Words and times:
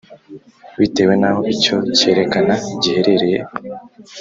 bitewe 0.79 1.13
n’aho 1.21 1.41
icyo 1.53 1.75
kerekana 1.97 2.53
giherereye. 2.81 3.39